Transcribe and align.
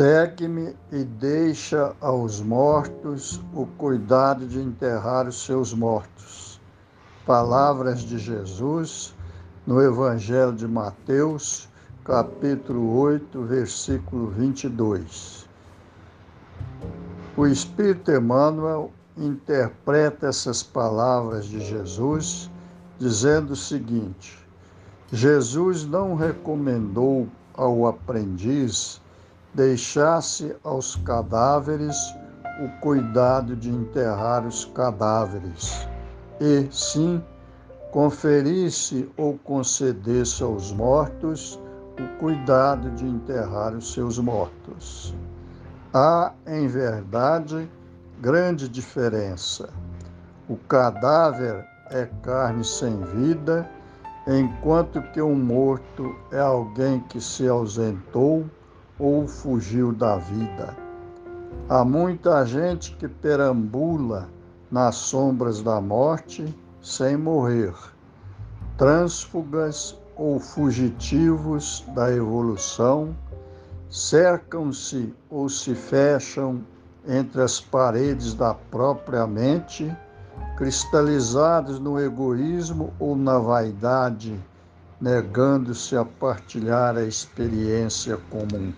Segue-me 0.00 0.74
e 0.90 1.04
deixa 1.04 1.94
aos 2.00 2.40
mortos 2.40 3.38
o 3.52 3.66
cuidado 3.66 4.46
de 4.46 4.58
enterrar 4.58 5.28
os 5.28 5.44
seus 5.44 5.74
mortos. 5.74 6.58
Palavras 7.26 8.00
de 8.00 8.16
Jesus 8.16 9.14
no 9.66 9.78
Evangelho 9.82 10.54
de 10.54 10.66
Mateus, 10.66 11.68
capítulo 12.02 12.98
8, 12.98 13.42
versículo 13.42 14.28
22. 14.28 15.46
O 17.36 17.46
Espírito 17.46 18.10
Emmanuel 18.10 18.90
interpreta 19.18 20.28
essas 20.28 20.62
palavras 20.62 21.44
de 21.44 21.60
Jesus 21.60 22.50
dizendo 22.98 23.50
o 23.50 23.56
seguinte: 23.56 24.48
Jesus 25.12 25.84
não 25.84 26.14
recomendou 26.14 27.28
ao 27.52 27.86
aprendiz 27.86 28.98
deixasse 29.54 30.54
aos 30.62 30.96
cadáveres 30.96 31.96
o 32.62 32.68
cuidado 32.80 33.56
de 33.56 33.70
enterrar 33.70 34.46
os 34.46 34.64
cadáveres, 34.66 35.88
e 36.40 36.68
sim 36.70 37.22
conferisse 37.90 39.10
ou 39.16 39.38
concedesse 39.38 40.42
aos 40.42 40.72
mortos 40.72 41.58
o 41.98 42.18
cuidado 42.18 42.90
de 42.92 43.04
enterrar 43.04 43.74
os 43.74 43.92
seus 43.92 44.18
mortos. 44.18 45.14
Há, 45.92 46.32
em 46.46 46.68
verdade, 46.68 47.68
grande 48.20 48.68
diferença. 48.68 49.68
O 50.48 50.56
cadáver 50.56 51.66
é 51.90 52.08
carne 52.22 52.64
sem 52.64 53.00
vida, 53.04 53.68
enquanto 54.26 55.02
que 55.12 55.20
um 55.20 55.34
morto 55.34 56.14
é 56.30 56.38
alguém 56.38 57.00
que 57.00 57.20
se 57.20 57.48
ausentou 57.48 58.46
ou 59.00 59.26
fugiu 59.26 59.92
da 59.92 60.16
vida. 60.18 60.76
Há 61.68 61.84
muita 61.84 62.44
gente 62.44 62.94
que 62.96 63.08
perambula 63.08 64.28
nas 64.70 64.96
sombras 64.96 65.62
da 65.62 65.80
morte 65.80 66.54
sem 66.82 67.16
morrer, 67.16 67.74
trânsfugas 68.76 69.98
ou 70.16 70.38
fugitivos 70.38 71.84
da 71.94 72.12
evolução, 72.12 73.16
cercam-se 73.88 75.14
ou 75.30 75.48
se 75.48 75.74
fecham 75.74 76.60
entre 77.08 77.40
as 77.42 77.58
paredes 77.58 78.34
da 78.34 78.52
própria 78.54 79.26
mente, 79.26 79.94
cristalizados 80.56 81.80
no 81.80 81.98
egoísmo 81.98 82.92
ou 82.98 83.16
na 83.16 83.38
vaidade, 83.38 84.38
negando-se 85.00 85.96
a 85.96 86.04
partilhar 86.04 86.96
a 86.96 87.02
experiência 87.02 88.18
comum 88.30 88.72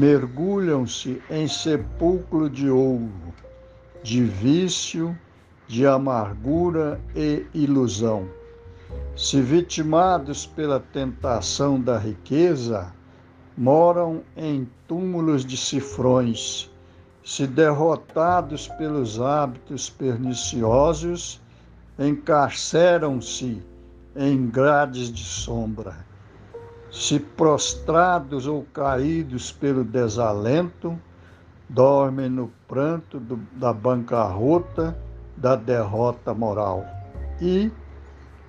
mergulham-se 0.00 1.20
em 1.28 1.46
sepulcro 1.46 2.48
de 2.48 2.70
ouro, 2.70 3.34
de 4.02 4.24
vício, 4.24 5.14
de 5.68 5.86
amargura 5.86 6.98
e 7.14 7.44
ilusão. 7.52 8.26
Se 9.14 9.42
vitimados 9.42 10.46
pela 10.46 10.80
tentação 10.80 11.78
da 11.78 11.98
riqueza, 11.98 12.90
moram 13.58 14.22
em 14.34 14.66
túmulos 14.88 15.44
de 15.44 15.58
cifrões. 15.58 16.70
Se 17.22 17.46
derrotados 17.46 18.68
pelos 18.68 19.20
hábitos 19.20 19.90
perniciosos, 19.90 21.42
encarceram-se 21.98 23.62
em 24.16 24.46
grades 24.46 25.12
de 25.12 25.22
sombra 25.22 26.09
se 26.90 27.20
prostrados 27.20 28.46
ou 28.46 28.66
caídos 28.72 29.52
pelo 29.52 29.84
desalento, 29.84 30.98
dormem 31.68 32.28
no 32.28 32.50
pranto 32.66 33.20
do, 33.20 33.36
da 33.52 33.72
bancarrota, 33.72 34.98
da 35.36 35.54
derrota 35.54 36.34
moral. 36.34 36.84
E, 37.40 37.70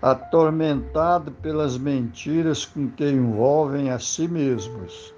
atormentado 0.02 1.32
pelas 1.32 1.78
mentiras 1.78 2.66
com 2.66 2.90
que 2.90 3.08
envolvem 3.10 3.92
a 3.92 4.00
si 4.00 4.28
mesmos, 4.28 5.14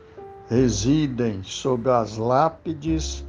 residem 0.50 1.42
sob 1.44 1.90
as 1.90 2.18
lápides 2.18 3.26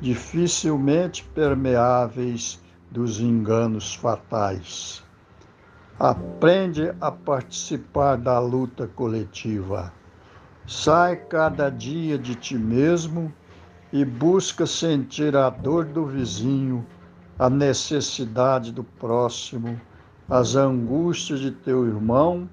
dificilmente 0.00 1.24
permeáveis 1.34 2.60
dos 2.90 3.20
enganos 3.20 3.94
fatais. 3.94 5.02
Aprende 6.00 6.94
a 7.00 7.10
participar 7.10 8.16
da 8.16 8.38
luta 8.38 8.86
coletiva. 8.86 9.92
Sai 10.64 11.16
cada 11.16 11.68
dia 11.70 12.16
de 12.16 12.36
ti 12.36 12.56
mesmo 12.56 13.32
e 13.92 14.04
busca 14.04 14.64
sentir 14.64 15.34
a 15.34 15.50
dor 15.50 15.86
do 15.86 16.06
vizinho, 16.06 16.86
a 17.36 17.50
necessidade 17.50 18.70
do 18.70 18.84
próximo, 18.84 19.80
as 20.28 20.54
angústias 20.54 21.40
de 21.40 21.50
teu 21.50 21.84
irmão 21.84 22.48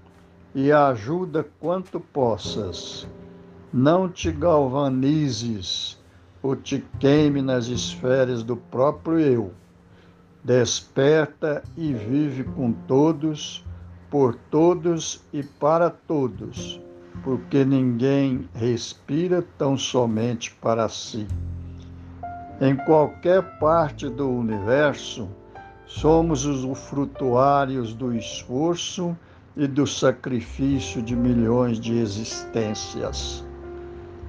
e 0.55 0.71
ajuda 0.71 1.45
quanto 1.59 1.99
possas. 1.99 3.07
Não 3.71 4.09
te 4.09 4.31
galvanizes 4.31 6.01
ou 6.41 6.55
te 6.55 6.83
queime 6.99 7.43
nas 7.43 7.67
esferas 7.67 8.41
do 8.41 8.57
próprio 8.57 9.19
eu 9.19 9.53
desperta 10.45 11.63
e 11.75 11.91
vive 11.91 12.43
com 12.43 12.71
todos, 12.71 13.65
por 14.11 14.35
todos 14.51 15.25
e 15.33 15.41
para 15.41 15.89
todos, 15.89 16.79
porque 17.23 17.65
ninguém 17.65 18.47
respira 18.53 19.43
tão 19.57 19.75
somente 19.75 20.51
para 20.61 20.87
si. 20.87 21.27
Em 22.61 22.75
qualquer 22.75 23.57
parte 23.57 24.07
do 24.07 24.29
universo, 24.29 25.27
somos 25.87 26.45
os 26.45 26.79
frutuários 26.79 27.91
do 27.95 28.13
esforço 28.13 29.17
e 29.57 29.65
do 29.65 29.87
sacrifício 29.87 31.01
de 31.01 31.15
milhões 31.15 31.79
de 31.79 31.97
existências. 31.97 33.43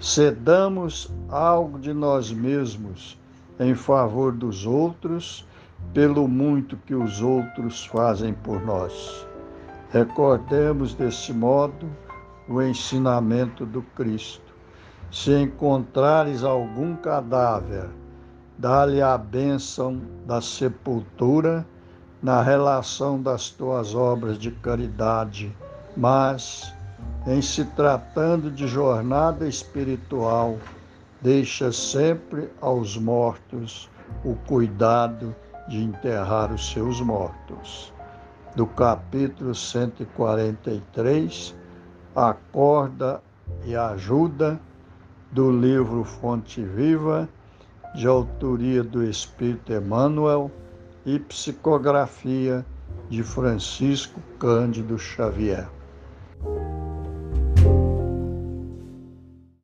Cedamos 0.00 1.12
algo 1.28 1.78
de 1.78 1.92
nós 1.92 2.32
mesmos 2.32 3.18
em 3.60 3.74
favor 3.74 4.32
dos 4.32 4.64
outros 4.64 5.46
pelo 5.92 6.28
muito 6.28 6.76
que 6.76 6.94
os 6.94 7.22
outros 7.22 7.86
fazem 7.86 8.34
por 8.34 8.64
nós. 8.64 9.26
Recordemos 9.90 10.94
desse 10.94 11.32
modo 11.32 11.88
o 12.48 12.60
ensinamento 12.60 13.64
do 13.64 13.82
Cristo. 13.94 14.54
Se 15.10 15.32
encontrares 15.32 16.44
algum 16.44 16.96
cadáver, 16.96 17.88
dá-lhe 18.58 19.00
a 19.00 19.16
bênção 19.16 20.00
da 20.26 20.40
sepultura 20.40 21.66
na 22.22 22.42
relação 22.42 23.22
das 23.22 23.50
tuas 23.50 23.94
obras 23.94 24.38
de 24.38 24.50
caridade, 24.50 25.54
mas, 25.96 26.74
em 27.26 27.40
se 27.40 27.64
tratando 27.64 28.50
de 28.50 28.66
jornada 28.66 29.46
espiritual, 29.46 30.58
deixa 31.22 31.70
sempre 31.72 32.50
aos 32.60 32.96
mortos 32.96 33.88
o 34.24 34.34
cuidado 34.46 35.34
de 35.68 35.82
enterrar 35.82 36.52
os 36.52 36.70
seus 36.70 37.00
mortos. 37.00 37.92
Do 38.54 38.66
capítulo 38.66 39.54
143, 39.54 41.54
Acorda 42.14 43.22
e 43.64 43.74
Ajuda, 43.76 44.60
do 45.30 45.50
livro 45.50 46.04
Fonte 46.04 46.62
Viva, 46.62 47.28
de 47.94 48.06
autoria 48.06 48.82
do 48.82 49.04
Espírito 49.04 49.72
Emmanuel 49.72 50.50
e 51.04 51.18
psicografia 51.18 52.64
de 53.08 53.22
Francisco 53.22 54.20
Cândido 54.38 54.98
Xavier. 54.98 55.68